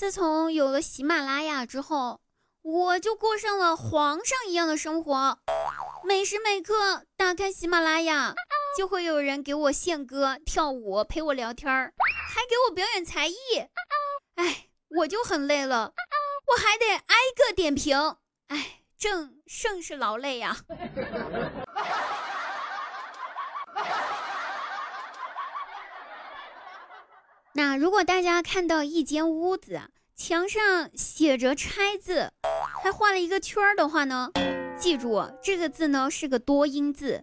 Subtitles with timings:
[0.00, 2.22] 自从有了喜马拉雅之后，
[2.62, 5.38] 我就过上了皇上一样的生活，
[6.02, 8.34] 每时每刻打开喜马拉雅，
[8.78, 11.92] 就会有人给我献歌、跳舞、陪我聊天儿，
[12.32, 13.36] 还给我表演才艺。
[14.36, 15.92] 哎，我就很累了，
[16.46, 18.16] 我还得挨个点评。
[18.46, 20.56] 哎，正甚是劳累呀。
[27.60, 29.82] 那如果大家看到一间屋子
[30.16, 32.32] 墙上写着“拆”字，
[32.82, 34.30] 还画了一个圈儿的话呢，
[34.78, 37.22] 记住这个字呢是个多音字。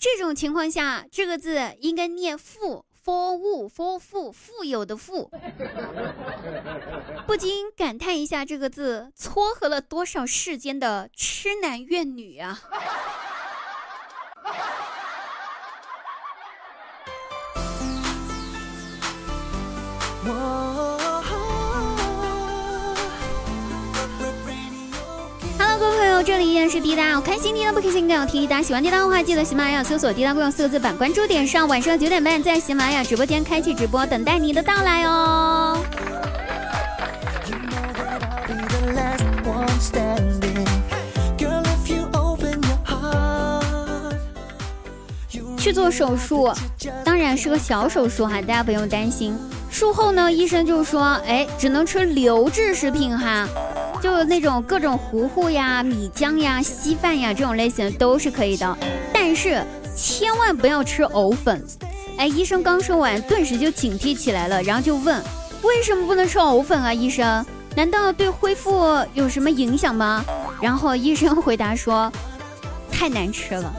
[0.00, 5.30] 这种情况下，这个字应该念“富 ”，for 物 for 富，富有的“富”。
[7.24, 12.60] 不禁感叹一下，这个字撮合了多少世间的痴男怨女啊
[26.26, 28.60] 这里依然是滴答，我开心滴答不开心更要听滴答。
[28.60, 31.68] 喜欢滴答的话，记得喜马拉雅搜索“滴答”，用四个字版关注点上。
[31.68, 35.80] 晚上九点半在喜马拉雅直播间开启直播，等待你的到来哦。
[45.56, 46.52] 去做手术，
[47.04, 49.38] 当然是个小手术哈，大家不用担心。
[49.70, 53.46] 术后呢，医生就说，哎，只能吃流质食品哈，
[54.06, 58.78] 就那种各种糊糊呀、米浆呀、稀饭呀这种类型都是可以的，
[59.12, 59.60] 但是
[59.96, 61.60] 千万不要吃藕粉。
[62.16, 65.20] 哎，医生刚说完，顿时就警惕起来了，然后就问，
[65.62, 66.94] 为什么不能吃藕粉啊？
[66.94, 67.44] 医生，
[67.74, 70.24] 难道对恢复有什么影响吗？
[70.62, 72.10] 然后医生回答说，
[72.92, 73.74] 太难吃了。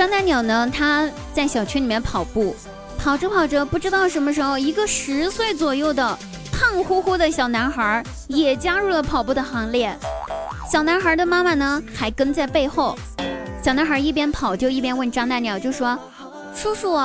[0.00, 0.66] 张大鸟呢？
[0.74, 2.56] 他在小区里面跑步，
[2.96, 6.18] 跑着跑着，不知道什么时候，一个十岁左右的
[6.50, 9.94] 胖乎乎的小男孩也加入了跑步的行列。
[10.72, 12.96] 小男孩的妈妈呢，还跟在背后。
[13.62, 15.98] 小男孩一边跑就一边问张大鸟，就说
[16.56, 16.98] ：“叔叔，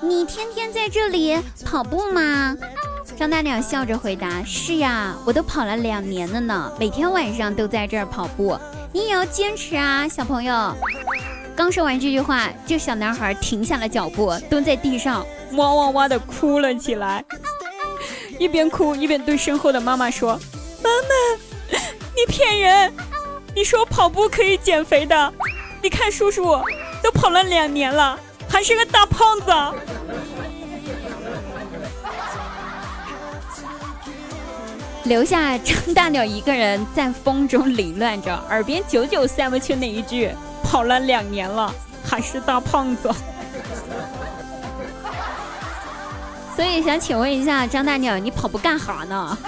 [0.00, 2.56] 你天天在这里跑步吗？”
[3.14, 8.58] 张大鸟笑着回答：“是呀，我都跑了两年了呢，每天晚上都在这儿跑步。
[8.90, 10.74] 你也要坚持啊，小朋友。”
[11.58, 17.24] 刚说完这句话，这小男孩停下了脚步，蹲在地上哇哇哇的哭了起来，
[18.38, 20.38] 一边哭一边对身后的妈妈说
[20.80, 21.76] ：“妈妈，
[22.14, 22.92] 你骗人！
[23.56, 25.34] 你说跑步可以减肥的，
[25.82, 26.44] 你看叔叔
[27.02, 28.16] 都跑了两年了，
[28.48, 29.52] 还是个大胖子。”
[35.08, 40.30] 留下张大鸟一个人在风中凌乱着，耳边久久散不去那一句。
[40.62, 41.74] 跑了两年了，
[42.04, 43.10] 还是大胖子。
[46.54, 49.38] 所以想请问一下张大鸟，你跑步干哈呢？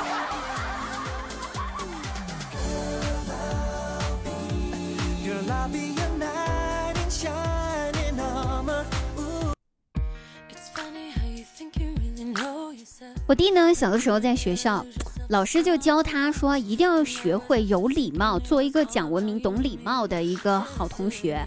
[13.26, 14.84] 我弟呢，小的时候在学校，
[15.30, 21.46] 老师就教他说，一定要学会有礼貌，做一个讲文明、懂礼貌的一个好同学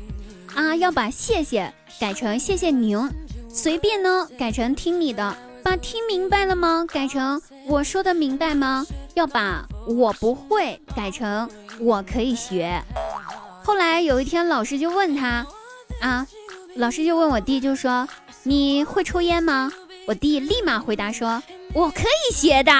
[0.55, 0.73] 啊。
[0.73, 2.97] 要把谢谢改成谢谢您，
[3.49, 8.87] 随便呢改成听你的，把听明白了吗改成我说的明白吗？
[9.15, 12.81] 要把我不会改成我可以学。
[13.65, 15.45] 后来有一天，老师就问他
[15.99, 16.25] 啊，
[16.77, 18.07] 老师就问我弟，就说
[18.43, 19.69] 你会抽烟吗？
[20.07, 21.43] 我弟立马回答说
[21.73, 22.71] ：“我可以学的。”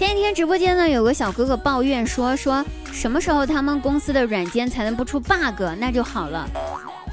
[0.00, 6.48] 前几天直播间呢，有个小哥哥抱怨说：“说什么时候他们公司的软件才能不出 bug，那就好了。”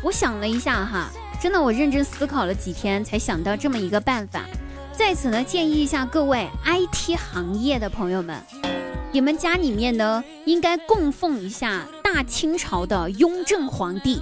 [0.02, 4.44] 我想了一下哈，真的，我认真思考了几天，才想到这么一个办法。
[4.94, 8.42] 在此呢，建议一下各位 IT 行业的朋友们，
[9.12, 14.22] 你们家里面呢应该供奉一下大清朝的雍正皇帝。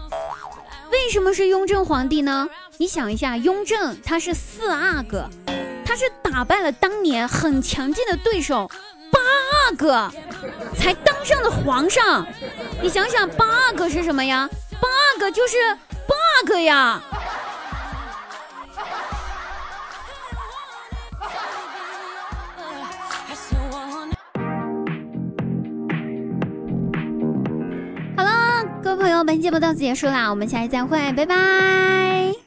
[0.91, 2.47] 为什么是雍正皇帝呢？
[2.77, 5.29] 你想一下，雍正他是四阿哥，
[5.85, 8.69] 他是打败了当年很强劲的对手
[9.11, 10.11] 八阿哥
[10.75, 12.25] 才当上了皇上。
[12.81, 14.49] 你想想八阿哥是什么呀？
[14.81, 15.55] 八阿哥就是
[16.07, 17.01] 八阿哥呀。
[28.17, 32.44] 好了各位朋友本期节目到此结束啦我们下期再会拜拜。